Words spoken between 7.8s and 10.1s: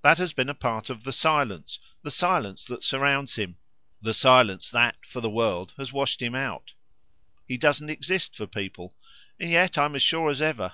exist for people. And yet I'm as